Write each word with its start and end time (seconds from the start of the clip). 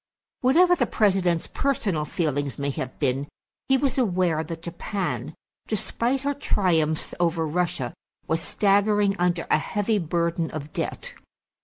Whatever 0.39 0.73
the 0.75 0.87
President's 0.87 1.45
personal 1.45 2.05
feelings 2.05 2.57
may 2.57 2.71
have 2.71 2.97
been, 2.97 3.27
he 3.69 3.77
was 3.77 3.99
aware 3.99 4.43
that 4.43 4.63
Japan, 4.63 5.35
despite 5.67 6.21
her 6.23 6.33
triumphs 6.33 7.13
over 7.19 7.45
Russia, 7.45 7.93
was 8.25 8.41
staggering 8.41 9.15
under 9.19 9.45
a 9.51 9.59
heavy 9.59 9.99
burden 9.99 10.49
of 10.49 10.73
debt. 10.73 11.13